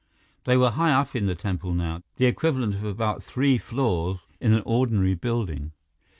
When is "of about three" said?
2.73-3.59